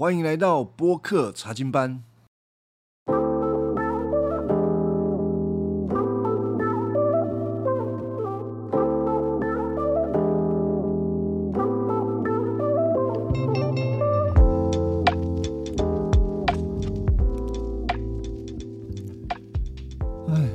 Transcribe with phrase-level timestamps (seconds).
[0.00, 2.02] 欢迎来到播客查经班。
[20.28, 20.50] 哎，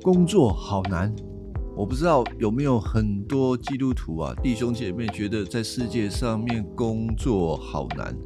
[0.00, 1.14] 工作好难。
[1.76, 8.16] 我不知道有没有很多基督徒啊，弟兄姐妹觉得在世界上面工作好难。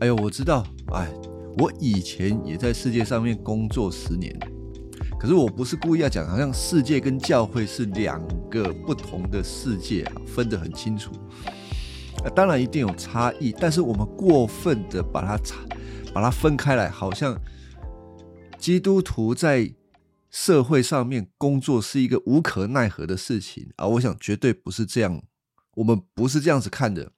[0.00, 1.12] 哎呦，我知道，哎，
[1.58, 4.38] 我以前也在世界上面工作十年，
[5.18, 11.10] 可是我不是故意要讲，好像世界跟教会是两个不同的世界，分得很清楚。
[12.34, 15.56] 当然一定有差异，但是我们过分的把它差，
[16.12, 17.38] 把它分开来，好像
[18.58, 19.74] 基督徒在。
[20.30, 23.86] 社会上面工作是一个无可奈何的事情啊！
[23.86, 25.22] 我想绝对不是这样，
[25.76, 27.12] 我们不是这样子看的。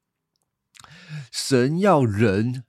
[1.32, 2.62] 神要人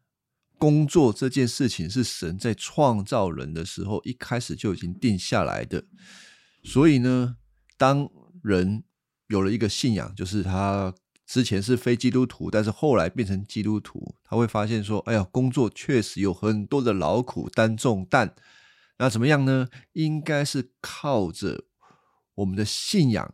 [0.62, 5.86] 工作这件事情，是神在创造人的时候一开始就已经定下来的。
[6.64, 7.38] 所以呢，
[7.80, 8.08] 当
[8.44, 8.84] 人
[9.26, 10.94] 有了一个信仰，就是他
[11.26, 18.36] 之前是非基督徒，但是后来变成基督徒，他会发现说：“哎呀，工作确实有很多的劳苦担重担。”
[19.00, 19.67] 那怎么样呢？
[19.94, 21.64] 应该是靠着
[22.36, 23.34] 我们的信仰，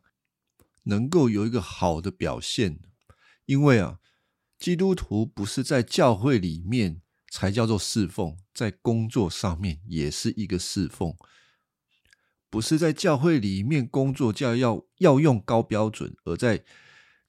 [0.83, 2.80] 能够有一个好的表现。
[3.45, 4.00] 因为啊，
[4.58, 11.16] 基督徒不是在教会里面才叫做侍奉，在工作上面也是一个侍奉。
[12.50, 16.64] 不是在教会里面工作，就要要用高标准；而在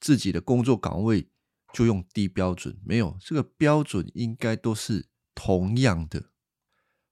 [0.01, 1.29] 自己的工作岗位
[1.73, 2.79] 就用低标准。
[2.85, 6.27] 没有这个标准，应该都是同样的。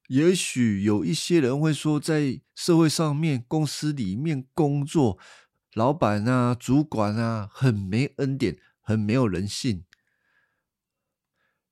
[0.07, 5.19] 也许有一些人会说，在社会上面、公司里面工作，
[5.73, 9.83] 老板啊、主管啊，很没恩典，很没有人性。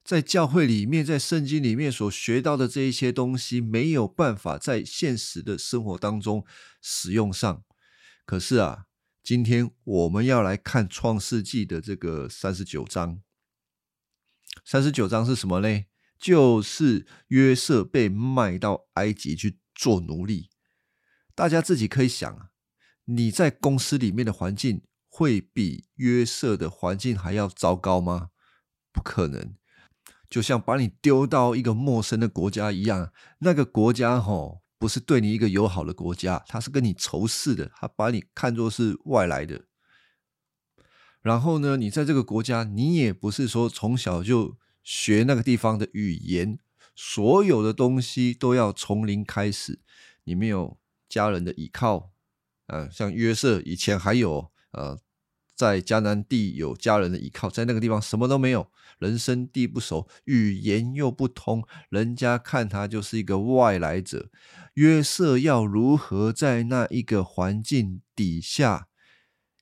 [0.06, 6.46] 在教会里面，在圣经里面所学到的这一些东西，没有办法在现实的生活当中
[6.80, 7.64] 使用上。
[8.24, 8.86] 可是啊，
[9.24, 13.20] 今天我们要来看创世纪的这个三十九章。
[14.64, 15.86] 三十九章是什么呢？
[16.20, 20.52] 就是约瑟被卖到埃及去做奴隶，
[21.34, 22.52] 大家自己可以想啊，
[23.06, 28.30] 你在公司里面的环境会比约瑟的环境还要糟糕吗？
[28.94, 29.56] 不可能，
[30.30, 39.66] 就像把你丢到一个陌生的国家一样，那个国家吼不是对你一个友好的国家，他是跟你仇视的，他把你看作是外来的。
[41.22, 44.58] 然后呢，你在这个国家，你也不是说从小就。
[44.88, 46.60] 学那个地方的语言，
[46.96, 49.80] 所有的东西都要从零开始。
[50.26, 50.78] 你没有
[51.10, 52.12] 家人的依靠，
[52.68, 55.00] 嗯，像约瑟以前还有呃，
[55.56, 58.70] 在迦南地有家人的依靠，在那个地方什么都没有，
[59.00, 64.30] 人生地不熟，语言又不通，人家看他就是一个外来者。
[64.76, 68.88] 约瑟要如何在那一个环境底下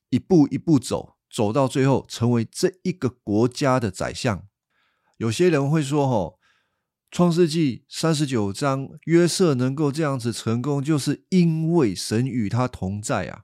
[0.10, 4.48] 一步一步走，走到最后成为这一个国家的宰相？
[5.18, 6.38] 有些人会说：“哈，
[7.12, 13.44] 创世纪三十九章，约瑟能够这样子成功，就是因为神与他同在啊！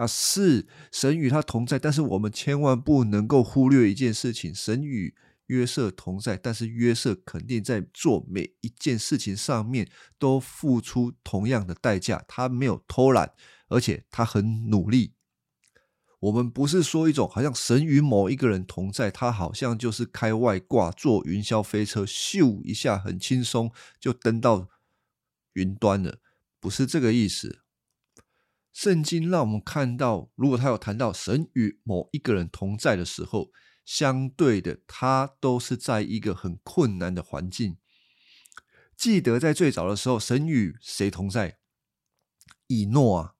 [0.00, 5.14] 啊，是神与他同在，但是我们千万不能够忽略一件事情：神与
[5.48, 9.86] 约瑟同在，但是约瑟肯定在做每一件事情上面
[10.18, 13.34] 都付出同样的代价，他没有偷懒，
[13.68, 15.12] 而且他很努力。”
[16.20, 24.70] 我们不是说一种好像神与某一个人同在，他好像就是开外挂坐云霄飞车，咻一下很轻松就登到
[25.52, 26.20] 云端了，
[26.58, 27.59] 不是这个意思。
[28.72, 33.50] 圣经让我们看到，如果他有谈到神与某一个人同在的时候，
[33.84, 37.76] 相对的他都是在一个很困难的环境。
[38.96, 41.58] 记得在最早的时候，神与谁同在？
[42.66, 43.34] 以诺啊，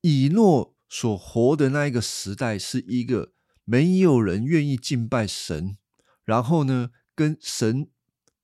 [0.00, 0.74] 以诺。
[0.88, 3.32] 所活的那一个时代是一个
[3.64, 5.76] 没有人愿意敬拜神，
[6.24, 7.90] 然后呢，跟神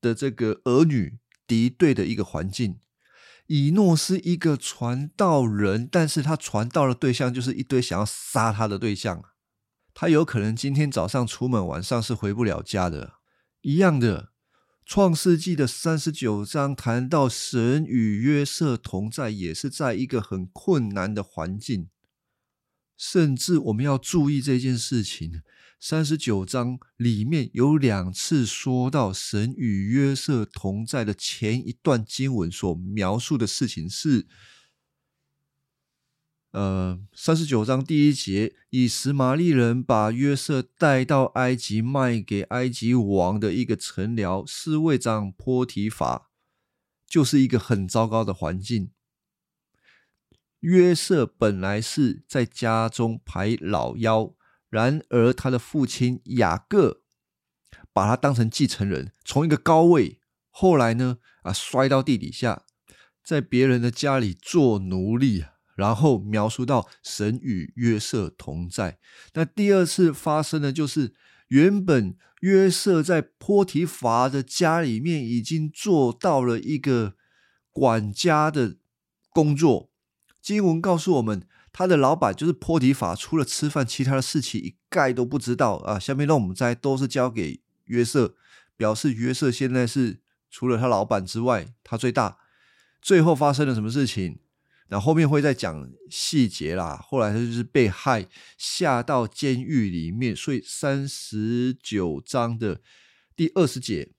[0.01, 2.81] 的这个儿女敌对的一个环境。
[3.55, 9.23] 以诺是一个传道人，但是他传道的对象就是一堆想要杀他的对象。
[9.93, 13.17] 他有可能今天早上出门，晚上是回不了家的。
[13.61, 14.33] 一样的，
[14.87, 21.89] 创世纪的三十九章谈到神与约瑟同在，也是在一个很困难的环境。
[22.97, 25.43] 甚至我们要注意这件事情。
[25.81, 34.29] 三十九章里面有两次说到神与约瑟同在的前一段经文所描述的事情是
[36.53, 46.31] 呃，三十九章第一节，以实玛利人把约瑟带到埃及，卖给埃及王的一个臣僚侍卫长波提法，
[47.09, 48.91] 就是一个很糟糕的环境。
[50.63, 54.35] 约瑟本来是在家中排老幺，
[54.69, 57.03] 然而他的父亲雅各
[57.93, 60.19] 把他当成继承人，从一个高位，
[60.51, 62.65] 后来呢，啊，摔到地底下，
[63.23, 65.45] 在别人的家里做奴隶。
[65.75, 68.99] 然后描述到神与约瑟同在。
[69.33, 71.15] 那第二次发生的，就是
[71.49, 77.15] 原本约瑟在波提乏的家里面已经做到了一个
[77.71, 78.77] 管家的
[79.31, 79.91] 工作。
[80.43, 85.99] 经文告诉我们，他的老板就是波提法，除了吃饭，其他的事情一概都不知道啊。
[85.99, 88.35] 下面让我们猜，都是交给约瑟，
[88.77, 92.39] 表示约瑟现在是除了他老板之外，他最大。
[93.01, 94.41] 最后发生了什么事情？
[94.89, 96.97] 那后面会再讲细节啦。
[97.03, 98.29] 后来他就是被害，
[98.59, 102.81] 下到监狱里面，所以三十九章的
[103.35, 104.13] 第二十节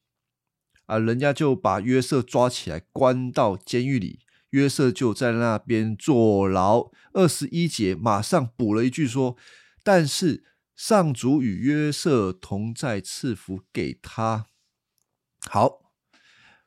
[0.87, 4.22] 啊，人家就把约瑟抓起来关到监狱里，
[4.53, 6.89] 约瑟就在那边坐牢。
[7.11, 9.35] 二十一节马上补了一句说
[9.83, 10.43] ：“但是
[10.75, 14.47] 上主与约瑟同在，赐福给他。”
[15.49, 15.81] 好。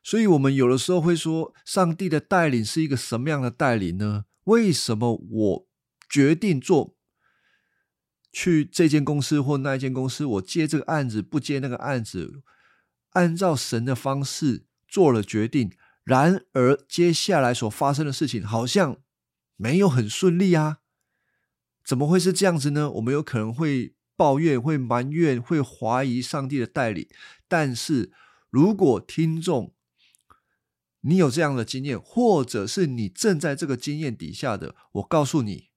[0.02, 4.26] 所以，我们有的时候会说，上帝的带领是一个什么样的带领呢？
[4.44, 5.68] 为什么我
[6.08, 6.94] 决定做
[8.32, 10.24] 去这间公司或那一间公司？
[10.24, 12.40] 我接这个案子，不接那个案子，
[13.14, 15.72] 按照神的方式做了决定。
[16.06, 18.99] 然而，接下来所发生的事情好像
[19.56, 20.79] 没有很顺利啊？
[21.85, 22.88] 怎么会是这样子呢？
[22.93, 27.08] 我们有可能会抱怨、会埋怨、会怀疑上帝的带领。
[27.49, 28.12] 但是
[28.50, 29.75] 如果听众，
[31.00, 35.70] 你有这样的经验，或者是你正在这个经验底下的，我告诉你，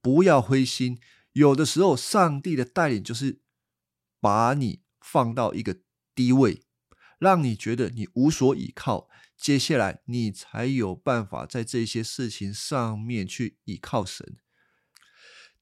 [0.00, 0.98] 不要灰心。
[1.34, 3.38] 有的时候，上帝的带领就是
[4.20, 5.78] 把你放到一个
[6.16, 6.64] 低位，
[7.20, 9.08] 让你觉得你无所依靠。
[9.42, 14.36] 接下来，你才有办法在这些事情上面去依靠神。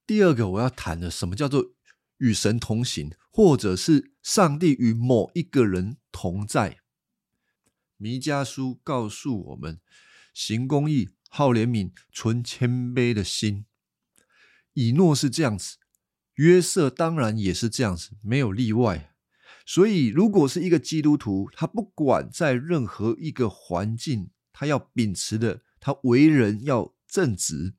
[0.07, 1.73] 第二个，我要谈的，什么叫做
[2.19, 6.81] 与神同行，或者是上帝与某一个人同在。
[7.97, 9.81] 弥迦书告诉我们：
[10.35, 13.65] 行公义、好怜悯、存谦卑的心。
[14.75, 15.79] 以诺是这样子，
[16.35, 19.10] 约瑟当然也是这样子，没有例外。
[19.67, 27.75] 所以，如果是一个基督徒，他不管在任何一个环境，他要秉持的，他为人要正直。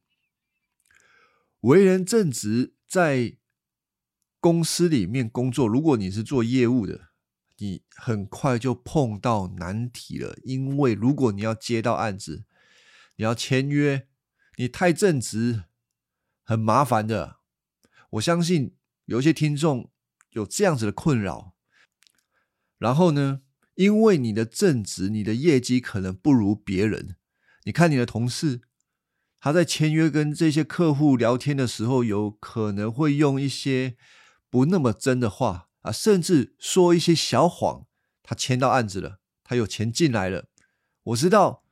[1.62, 3.38] 为人正直，在
[4.39, 7.12] 公司里面工作，如果你是做业务的。
[7.57, 12.45] 你很快就碰到难题了，因为如果你要接到案子，
[13.18, 14.07] 你要签约，
[14.57, 15.66] 你太正直，
[16.44, 17.38] 很麻烦的。
[18.13, 18.75] 我相信
[19.06, 19.92] 有一些听众
[20.31, 21.50] 有这样子的困扰。
[22.81, 23.42] 然后呢，
[23.75, 27.16] 因为你的正直，你的业绩可能不如别人。
[27.66, 28.62] 你看你的同事，
[29.39, 33.98] 他在签约跟这些客户聊天的时候，有可能会用一些
[34.50, 35.68] 不那么真的话。
[35.81, 37.86] 啊，甚至说一些小谎，
[38.24, 40.48] 他签到案子了，他有钱进来了。
[41.04, 41.63] 我知道，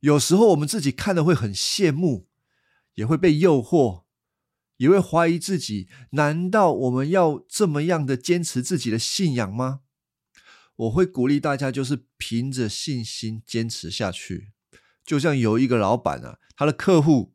[0.00, 2.26] 有时候我们自己看的会很羡慕，
[2.94, 4.02] 也会被诱惑，
[4.78, 5.88] 也会怀疑自己。
[6.10, 9.82] 难道我们要这么样的坚持自己的信仰吗？
[10.82, 14.52] 我会鼓励大家，就是凭着信心坚持下去。
[15.04, 17.34] 就像有一个老板啊，他的客户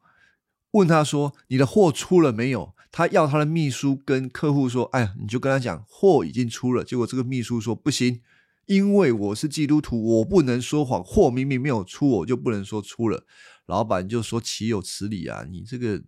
[0.72, 8.22] 问他说：“你的货出了没有？”他要他的秘书跟客户说：“哎呀，你就跟他讲，货已经出了。”结果这个秘书说：“不行，
[8.66, 11.04] 因为我是基督徒，我不能说谎。
[11.04, 13.26] 货明明没有出，我就不能说出了。”
[13.68, 15.46] 老板就说：“岂有此理啊！
[15.50, 16.04] 你这个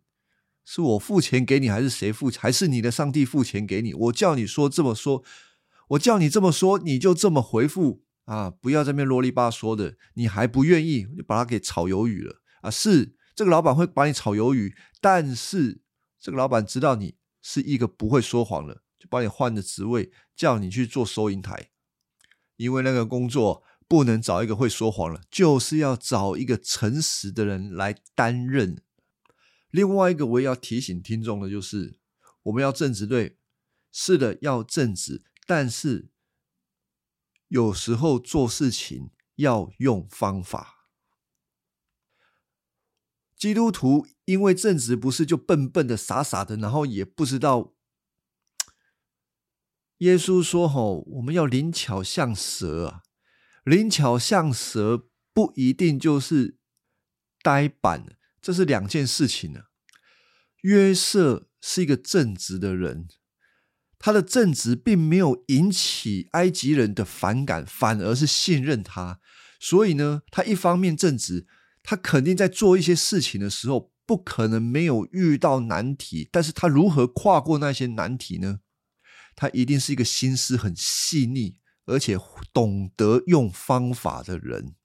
[0.66, 2.32] 是我付钱给你，还是谁付？
[2.38, 3.94] 还是你的上帝付钱给你？
[3.94, 5.24] 我叫你说这么说，
[5.90, 8.50] 我叫你这么说，你就这么回复啊！
[8.50, 12.72] 不要在那边啰里吧嗦的，你还不愿意，就把他给炒鱿鱼了啊！
[12.72, 15.82] 是这个老板会把你炒鱿鱼，但是。”
[16.22, 21.70] 这个老板知道你是一个不会说谎的，就把你换的职位，叫你去做收银台，
[22.58, 28.82] 因为那个工作不能找一个会说谎了，就是要找一个诚实的人来担任。
[29.72, 31.98] 另外一个我也要提醒听众的，就是
[32.44, 33.38] 我们要正直，对，
[33.94, 36.12] 是的，要正直，但是
[37.48, 40.86] 有时候做事情要用方法。
[43.36, 47.74] 基督徒因为正直，不是就笨笨的、傻傻的，然后也不知道。
[49.98, 53.02] 耶稣说：“吼，我们要灵巧像蛇啊！
[53.64, 56.60] 灵巧像蛇不一定就是
[57.42, 59.64] 呆板，这是两件事情呢。
[60.62, 63.08] 约瑟是一个正直的人，
[64.00, 69.20] 他的正直并没有引起埃及人的反感，反而是信任他。
[69.60, 71.46] 所以呢，他一方面正直，
[71.84, 76.30] 他肯定在做一些事情的时候，不可能没有遇到难题。
[76.32, 78.62] 但是他如何跨过那些难题呢？
[79.36, 82.18] 他一定是一个心思很细腻，而且
[82.54, 84.76] 懂得用方法的人。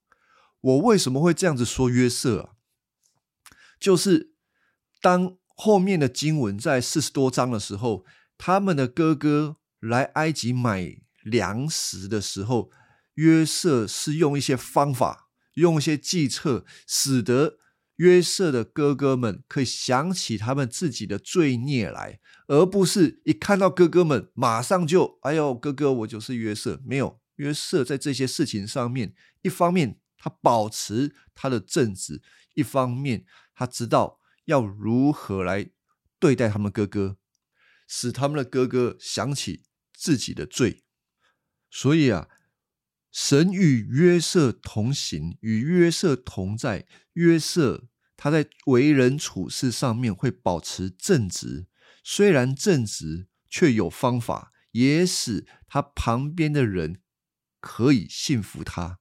[0.61, 2.51] 我为什么会这样子说约瑟啊？
[3.79, 4.35] 就是
[5.01, 8.05] 当后面的经文在四十多章的时候，
[8.39, 12.71] 他们的哥哥来埃及买粮食的时候，
[13.15, 17.59] 约瑟是用一些方法，用一些计策，使得
[17.97, 26.81] 约瑟的哥哥们可以想起他们自己的罪孽来，而不是一看到哥哥们马上就哎呦哥哥，我就是约瑟。
[26.85, 30.01] 没有约瑟在这些事情上面，一方面。
[30.17, 32.23] 他保持他的正直，
[32.55, 35.69] 一方面他知道要如何来
[36.19, 37.19] 对待他们哥哥，
[37.87, 39.63] 使他们的哥哥想起
[39.93, 40.85] 自己的罪。
[41.71, 42.29] 所以啊，
[43.11, 46.87] 神与约瑟同行，与约瑟同在。
[47.15, 51.67] 约瑟他在为人处事上面会保持正直，
[52.03, 57.01] 虽然正直，却有方法，也使他旁边的人
[57.61, 58.99] 可以信服他。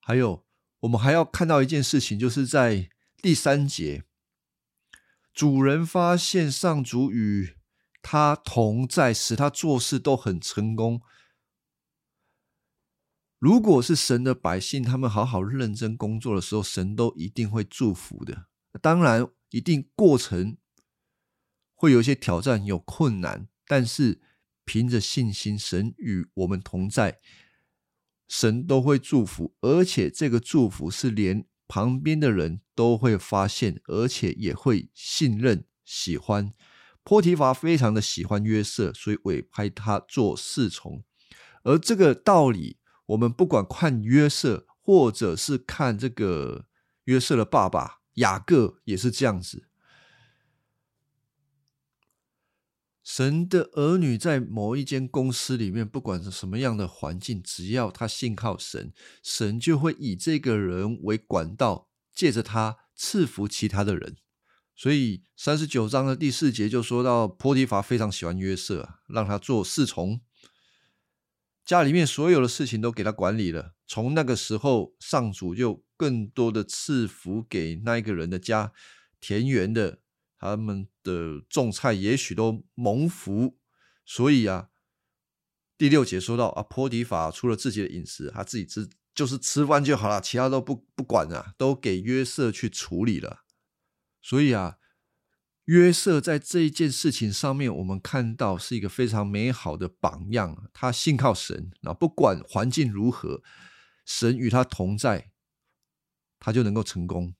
[0.00, 0.46] 还有，
[0.80, 2.88] 我们还要看到一件事情，就是在
[3.20, 4.04] 第三节，
[5.32, 7.56] 主人发现上主与
[8.02, 11.00] 他同在，使他做事都很成功。
[13.38, 18.46] 如果是神的百姓，他们好好认真工作的时候，神都一定会祝福的。
[18.82, 20.56] 当然，一定过程
[21.74, 24.20] 会有一些挑战，有困难，但是
[24.64, 27.20] 凭着信心，神与我们同在。
[28.28, 36.52] 神都会祝福，而且这个祝福是连旁边的人都会发现，而且也会信任、喜欢。
[37.08, 41.02] 波提乏非常的喜欢约瑟，所以委派他做侍从。
[41.62, 46.66] 而这个道理，我们不管看约瑟，或者是看这个
[47.04, 49.68] 约瑟的爸爸雅各，也是这样子。
[53.02, 64.18] 神的儿女在某一间公司里面，不管是什么样的环境，只要他信靠神，神就会以这个人为管道，借着他赐福其他的人。
[64.78, 70.20] 所以三十九章的第四节就说到，波提法非常喜欢约瑟，让他做侍从，
[71.64, 73.74] 家里面所有的事情都给他管理了。
[73.88, 78.72] 从那个时候，上主就更多的赐福给那一个人的家，
[79.20, 79.98] 田园的。
[80.40, 83.58] 他们的种菜也许都蒙福，
[84.06, 84.68] 所以啊，
[85.76, 93.40] 第六节说到啊，波提法除了自己的饮食，他自己吃就是吃饭就好了，其他都不不管啊，都给约瑟去处理了。
[94.28, 94.76] 所以啊，
[95.64, 100.68] 约瑟在这一件事情上面，我们看到是一个非常美好的榜样。
[100.74, 103.42] 他信靠神，那不管环境如何，
[104.04, 105.30] 神与他同在，
[106.38, 107.32] 他就能够成功。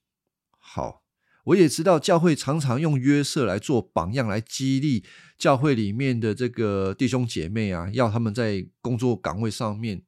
[0.57, 1.03] 好。
[1.45, 5.05] 我也知道教会常常用约瑟来做榜样，来激励
[5.37, 10.03] 教会里面的这个弟兄姐妹啊，要他们在工作岗位上面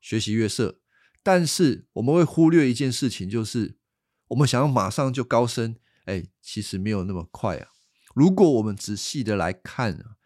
[0.00, 0.80] 学习约瑟。
[1.22, 3.76] 但是我们会忽略一件事情，就是
[4.28, 7.68] 我们想要马上就高升，哎，其实没有那么快啊。
[8.14, 10.16] 如果我们仔细的来看啊，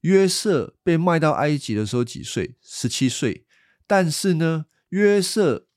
[0.00, 2.56] 约瑟被卖到埃及的时候几岁？
[2.62, 3.46] 十七岁。
[3.86, 5.68] 但是呢，约瑟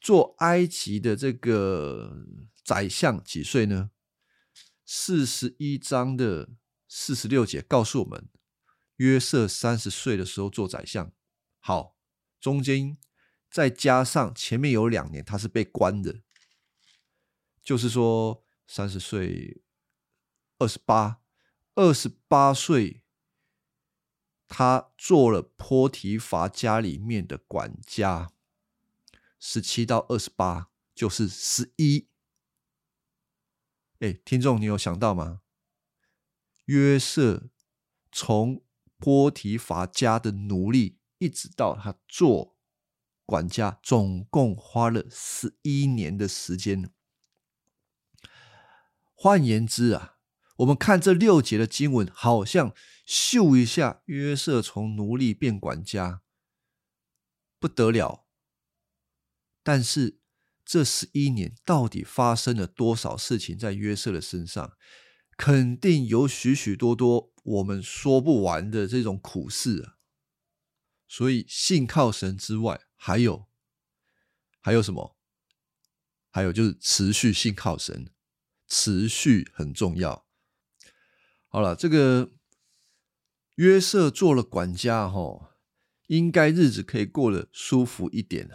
[0.00, 2.26] 做埃及的这个。
[2.64, 3.90] 宰相几岁呢？
[4.86, 6.48] 四十一章的
[6.86, 8.28] 四十六节告诉我们，
[8.98, 11.10] 约瑟三十岁的时候做宰相。
[11.58, 11.96] 好，
[12.40, 12.96] 中间
[13.50, 16.20] 再加上前面有两年他是被关的，
[17.62, 19.62] 就是说三十岁
[20.58, 21.22] 二十八，
[21.74, 23.04] 二十八岁
[24.48, 28.32] 他做了坡提伐家里面的管家，
[29.38, 32.08] 十七到二十八就是十一。
[34.00, 35.42] 哎，听众，你有想到吗？
[36.64, 37.48] 约瑟
[38.10, 38.64] 从
[38.98, 42.56] 波提乏家的奴隶，一直到他做
[43.24, 46.92] 管家，总共花了十一年的时间。
[49.22, 50.16] 换言之啊，
[50.56, 52.74] 我们看这六节的经文，好像
[53.06, 56.22] 秀一下，约瑟从奴隶变管家，
[57.60, 58.26] 不得了。
[59.62, 60.18] 但是。
[60.64, 64.76] 这十一年到底发生了多少事情在约瑟的身上？
[65.36, 69.98] 肯定有许许多多我们说不完的这种苦事啊！
[71.08, 73.46] 所以信靠神之外，还有
[74.60, 75.16] 还有什么？
[76.30, 78.12] 还有就是持续信靠神，
[78.74, 80.24] 持续很重要。
[81.48, 82.30] 好了，这个
[83.56, 85.54] 约瑟做了管家，哈，
[86.06, 88.48] 应该日子可以过得舒服一点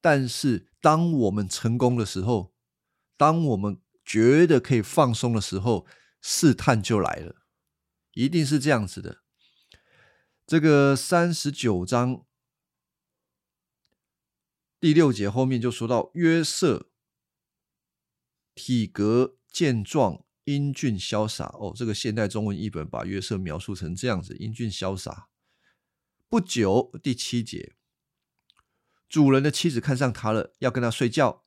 [0.00, 2.54] 但是，当我们成功的时候，
[3.16, 5.84] 当我们觉得可以放松的时候，
[6.20, 7.42] 试探就来了，
[8.12, 9.24] 一定是这样子的。
[10.46, 12.24] 这个三十九章
[14.78, 16.92] 第六节后面就说到约瑟
[18.54, 21.46] 体格健壮、英俊潇洒。
[21.58, 25.28] 哦，这个现代中文译本把约瑟描述成这样子：英俊潇洒。
[26.28, 27.74] 不久，第七节。
[29.08, 31.44] 主人的妻子看上他了，要跟他睡觉。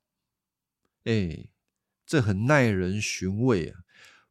[1.05, 1.47] 哎，
[2.05, 3.79] 这很耐人寻味啊！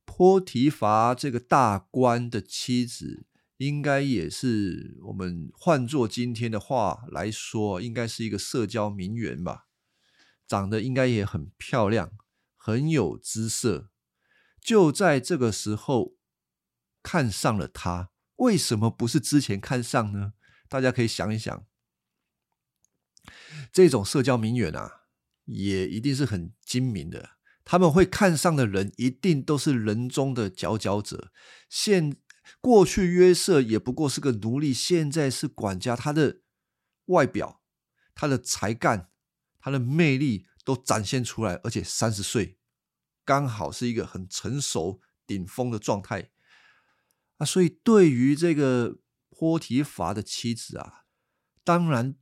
[0.04, 3.24] 坡提伐这个大官的妻子，
[3.56, 9.68] 应该也是我们换作今天的话来说，应该是一个社交名媛吧？
[10.46, 12.12] 长得应该也很漂亮，
[12.64, 13.90] 很有姿色。
[14.61, 16.14] 就在这个时候
[17.02, 20.35] 看上了他，为什么不是之前看上呢？
[20.69, 21.66] 大家可以想一想。
[23.73, 25.07] 这种社交名媛啊，
[25.47, 27.31] 也一定是很精明的。
[27.64, 31.33] 他们会看上的人，一定都是人中的佼佼者。
[31.69, 32.16] 现
[32.61, 35.97] 过去约瑟也不过是个奴隶，现在是管家。
[35.97, 36.42] 他的
[37.07, 37.61] 外表、
[38.14, 39.11] 他的才干、
[39.59, 42.59] 他的魅力都展现出来，而且三十岁，
[43.25, 46.31] 刚好是一个很成熟、顶峰的状态
[47.38, 47.47] 啊。
[47.47, 48.99] 所以，对于这个
[49.31, 51.04] 波提乏的妻子啊，
[51.64, 52.16] 当然。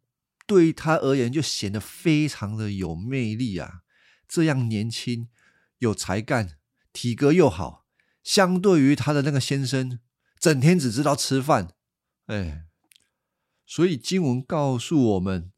[0.47, 3.83] 对于他而言，就显得非常的有魅力啊！
[4.27, 5.29] 这样年轻、
[5.79, 6.59] 有才干、
[6.93, 7.87] 体格又好，
[8.25, 10.01] 相对于他的那个先生，
[10.41, 11.75] 整天只知道吃饭，
[12.27, 12.65] 哎，
[13.65, 15.53] 所以经文告诉我们，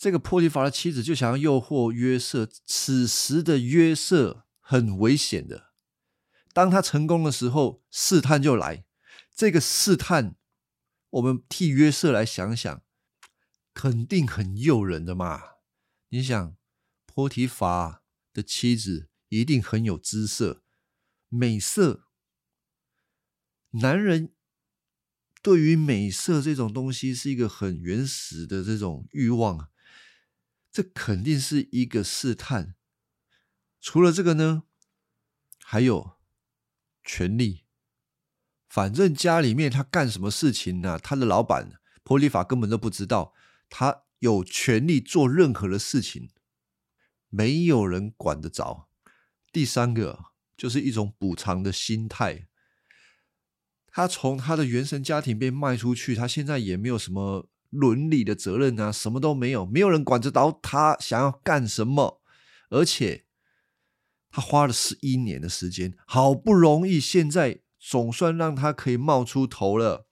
[0.00, 2.48] 这个波提法的妻子就想要诱惑约瑟。
[2.64, 5.74] 此时的约瑟很危险的，
[6.54, 8.86] 当他成功的时候，试探就来。
[9.34, 10.36] 这个试探，
[11.10, 12.82] 我们替约瑟来想想。
[13.74, 15.42] 肯定很诱人的嘛！
[16.08, 16.56] 你想，
[17.06, 20.64] 波提法的妻子一定很有姿色、
[21.28, 22.08] 美色。
[23.72, 24.34] 男人
[25.42, 29.69] 对于美色这种东西是一个很原始的这种欲望啊，
[30.72, 32.74] 这肯定是一个试探。
[33.80, 34.64] 除了这个呢，
[35.64, 36.12] 还有
[37.02, 37.64] 权力。
[38.68, 40.96] 反正家里面他干什么事情呢？
[40.96, 43.34] 他的老板波提法根本都不知道。
[43.68, 46.30] 他有权利做任何的事情，
[47.28, 48.88] 没有人管得着。
[49.50, 52.46] 第三个就是一种补偿的心态。
[53.88, 62.20] 他从他的原生家庭被卖出去，他现在也没有什么伦理的责任啊，什么都没有，没有人管得着他想要干什么。
[62.68, 63.26] 而且
[64.30, 70.06] 他花了十一年的时间，好不容易现在总算让他可以冒出头了，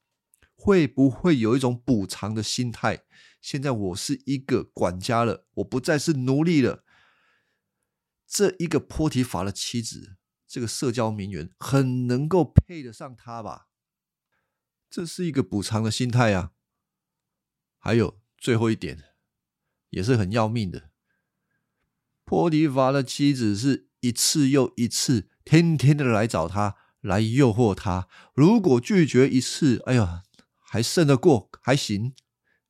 [0.55, 3.05] 会不会有一种补偿的心态？
[3.41, 6.83] 现在我是一个管家了，我不再是奴隶了。
[8.27, 10.17] 这一个波提法的妻子，
[10.47, 13.69] 这个社交名媛，很能够配得上他吧？
[14.91, 16.51] 这是一个补偿的心态啊。
[17.89, 19.03] 还有最后一点，
[19.89, 20.91] 也是很要命的。
[22.23, 28.07] 波提法的妻子是一次又一次，天天的来找他，来诱惑他。
[28.35, 30.25] 如果拒绝一次，哎呀，
[30.59, 32.13] 还胜得过，还行。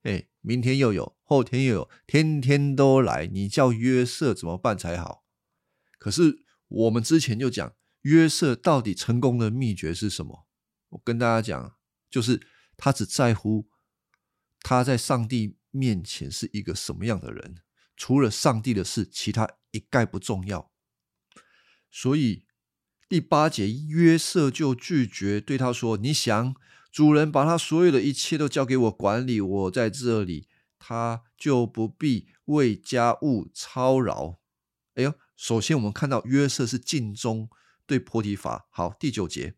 [0.02, 0.28] 哎。
[0.40, 5.24] 明天又有，后天又有，天天都来，你叫约瑟怎么办才好？
[5.98, 10.46] 可是我们之前就讲，约瑟到底成功的秘诀是什么？
[10.90, 11.74] 我跟大家讲，
[12.08, 12.40] 就是
[12.76, 13.68] 他只在乎
[14.68, 17.62] 他在上帝面前是一个什么样的人，
[17.96, 20.70] 除了上帝的事，其他一概不重要。
[21.90, 22.44] 所以
[23.08, 26.54] 第八节，约瑟就拒绝对他说：“你想？”
[26.92, 34.36] 主人把他所有的一切都交给我管理，我在这里，他就不必为家务操劳。
[34.96, 37.48] 哎呦，首先我们看到约瑟是尽忠
[37.86, 38.68] 对波提法。
[38.70, 39.54] 好，第九节，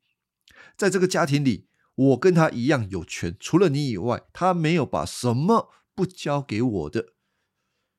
[0.77, 1.67] 在这个家庭里，
[2.01, 7.13] 我跟他一样有权，除了你以外，他没有把什么不交给我的，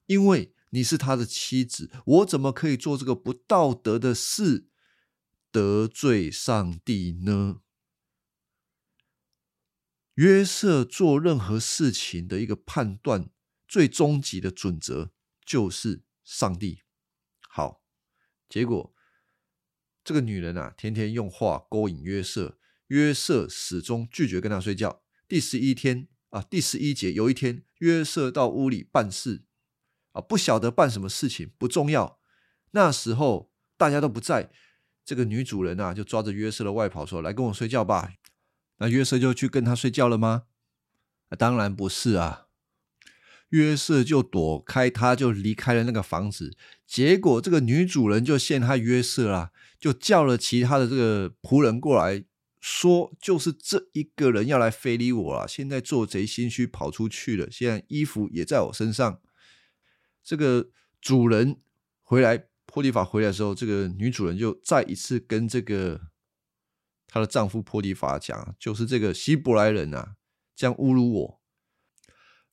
[0.07, 4.67] 因为你是他的妻子，我怎么可以做这个不道德的事，
[5.51, 7.61] 得罪上帝呢？
[10.15, 13.29] 约瑟做任何事情的一个判断，
[13.67, 15.11] 最终极的准则
[15.45, 16.81] 就是上帝。
[17.47, 17.83] 好，
[18.49, 18.95] 结果
[20.03, 22.57] 这个女人啊，天天用话勾引约瑟，
[22.91, 25.01] 约瑟始终拒绝跟他睡觉。
[25.25, 29.43] 第十一天啊，第十一节，有一天约瑟到屋里办事
[30.11, 32.19] 啊，不晓得办什么事情，不重要。
[32.71, 34.51] 那时候大家都不在，
[35.05, 38.11] 这个女主人啊就抓着约瑟的外袍说：“来跟我睡觉吧。”
[38.79, 40.43] 那约瑟就去跟他睡觉了吗？
[41.37, 42.47] 当然不是啊。
[43.51, 46.57] 约瑟就躲开，他就离开了那个房子。
[46.85, 52.23] 结果这个女主人就陷害约瑟啦，就叫了其他的这个仆人过来
[52.61, 55.45] 说：“就是这一个人要来非礼我了。
[55.45, 59.19] 现在做贼心虚跑出去了，现在衣服也在我身上。”
[60.23, 60.69] 这个
[61.01, 61.59] 主人
[62.03, 65.99] 回来，波提法回来的时候，这个女主人就再一次跟这个。
[67.13, 70.15] 她的丈夫波提法讲，就是这个希伯来人啊，
[70.55, 71.41] 这样侮辱我。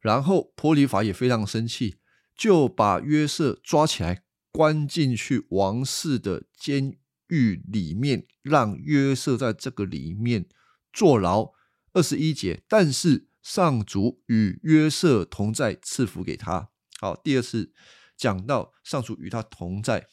[0.00, 1.98] 然后波提法也非常生气，
[2.34, 10.46] 就把约瑟抓起来，关进去王室的监狱狱里面，让约瑟在这个里面
[10.92, 11.52] 坐牢。
[11.92, 16.70] 二十一节，但是上主与约瑟同在，赐福给他。
[17.00, 17.72] 好，第二次
[18.16, 20.06] 讲到上主与他同在。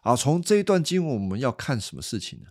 [0.00, 2.50] 好，从这一段经文，我们要看什么事情呢？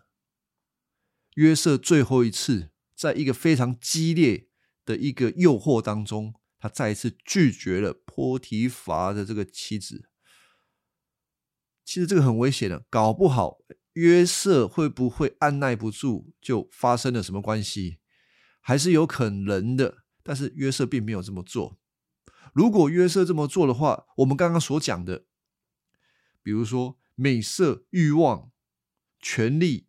[1.35, 4.47] 约瑟最后一次，在一个非常激烈
[4.85, 10.09] 的一个诱惑当中，他再一次拒绝了波提乏的这个妻子。
[11.91, 13.57] 其实这个很危险的，搞不好
[13.95, 17.97] 约瑟会不会按耐不住，就发生了什么关系，
[18.61, 20.05] 还是有可能的。
[20.23, 21.77] 但是约瑟并没有这么做。
[22.53, 25.25] 如果约瑟这么做的话，我们刚刚所讲的，
[26.41, 28.51] 比如说美色、欲望、
[29.19, 29.87] 权力。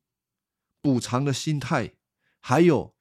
[0.80, 1.94] 补偿的心态，
[2.40, 2.96] 还有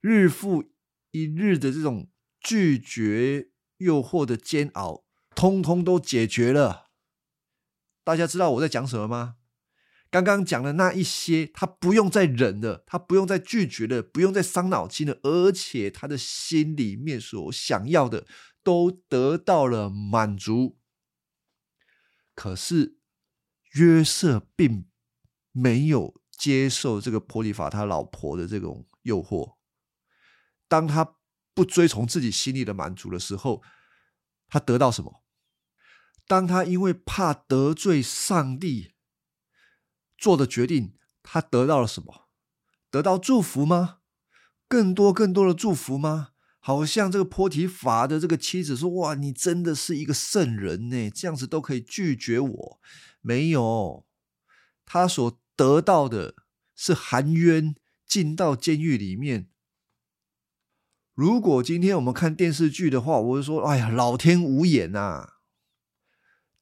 [0.00, 0.72] 日复
[1.10, 2.08] 一日的这种
[2.40, 6.89] 拒绝诱惑的煎熬，通通都解决了。
[8.04, 9.36] 大家知道我在讲什么吗？
[10.10, 18.26] 刚刚讲的那一些，他不用再忍了，他不用再拒绝了，不用再伤脑筋了，而且他的心里面所想要的
[18.62, 20.78] 都得到了满足。
[22.34, 22.98] 可是
[23.72, 24.86] 约瑟并
[25.52, 26.20] 没有。
[26.40, 29.56] 接受这个波利法他老婆的这种诱惑，
[30.66, 31.18] 当他
[31.52, 33.62] 不追从自己心里的满足的时候，
[34.48, 35.19] 他得到什么？
[36.30, 38.92] 当他因为怕得罪上帝
[40.16, 42.28] 做的决定，他得到了什么？
[42.88, 43.98] 得到祝福吗？
[44.68, 46.28] 更多更多的祝福吗？
[46.60, 52.80] 好像这个波提法的这个妻子说：“哇，你真的是一个圣人呢，这样子都可以拒绝我。”
[53.20, 54.06] 没有，
[54.86, 55.40] 他所。
[55.56, 56.36] 得到的
[56.74, 57.74] 是含冤，
[58.06, 59.50] 进到监狱里面。
[61.12, 65.39] 如果今天我们看电视剧的话，我会说：“哎呀，老天无眼呐！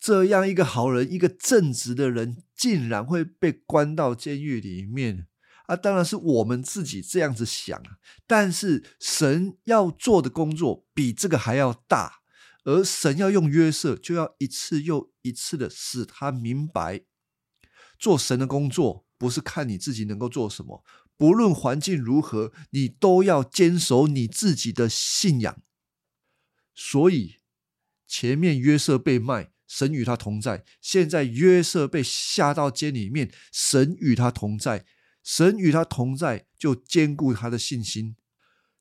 [0.01, 5.27] 这样一个好人，一个正直的人，竟然会被关到监狱里面
[5.67, 7.99] 啊！”当然是我们自己这样子想啊。
[8.27, 12.21] 但是神要做的工作比这个还要大，
[12.65, 17.03] 而神要用约瑟，就要一次又一次的使他明白。
[17.99, 20.85] 做神的工作，不是看你自己能够做什么，
[21.17, 25.61] 不论环境如何，你都要坚守你自己的信仰。
[26.73, 27.39] 所以，
[28.07, 34.87] 前面约瑟被卖，神与他同在；现在约瑟被下到监里面，神与他同在。
[35.23, 38.17] 神与他同在，就兼顾他的信心，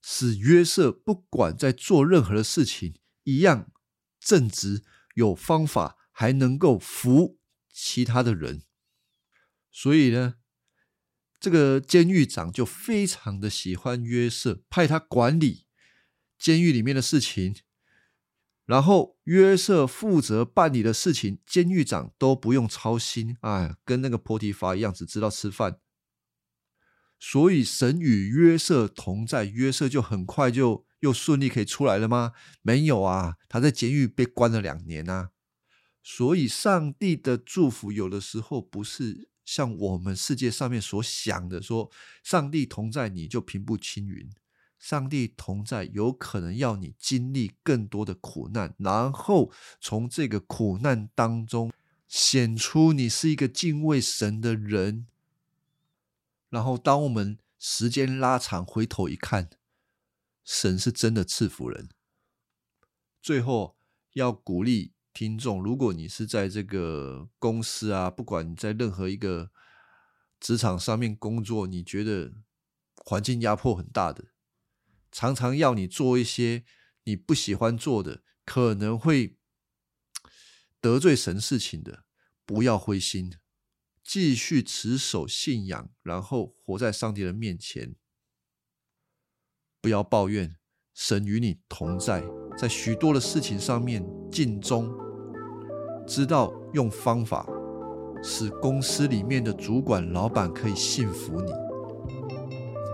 [0.01, 3.69] 使约瑟不管在做任何的事情，一样
[4.17, 7.37] 正直、有方法，还能够服
[7.73, 8.63] 其他的人。
[9.69, 10.35] 所以呢，
[11.37, 15.65] 这个监狱长就非常的喜欢约瑟，派他管理
[16.39, 17.53] 监狱里面的事情，
[18.67, 23.35] 然后约瑟负责办理的事情，监狱长都不用操心。
[23.41, 25.79] 哎，跟那个波提法一样，只知道吃饭。
[27.19, 32.33] 所以神与约瑟同在，约瑟就很快就又顺利可以出来了吗？
[32.61, 35.31] 没有啊，他在监狱被关了两年啊。
[36.03, 39.29] 所以上帝的祝福有的时候不是。
[39.47, 41.89] 像我们世界上面所想的，说
[42.21, 44.29] 上帝同在，你就平步青云。
[44.77, 51.71] 上帝同在，有可能要你经历更多的苦难，然后从这个苦难当中
[52.07, 55.07] 显出你是一个敬畏神的人。
[56.49, 59.49] 然后，当我们时间拉长，回头一看，
[60.43, 61.89] 神是真的赐福人。
[63.21, 63.75] 最后
[64.13, 64.93] 要鼓励。
[65.13, 69.49] 听众，如果你是在这个公司啊，不管你在任何一个
[70.39, 72.31] 职场上面工作，你觉得
[72.97, 74.25] 环境压迫很大的，
[75.17, 76.63] 常常要你做一些
[77.05, 79.39] 你不喜欢做的，可能会
[80.79, 82.03] 得罪神事情的，
[82.45, 83.33] 不要灰心，
[84.03, 87.95] 继续持守信仰，然后活在上帝的面前，
[89.81, 90.57] 不要抱怨，
[90.93, 92.23] 神与你同在，
[92.55, 94.95] 在许多的事情上面尽忠。
[96.05, 97.43] 知道用方法
[98.23, 101.66] 使公司里面的主管、老板可以信服你。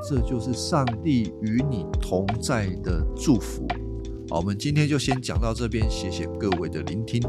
[0.08, 3.66] 这就是上帝与你同在的祝福。
[4.30, 7.22] 好，我们今天就先讲到这边，谢谢各位的聆听。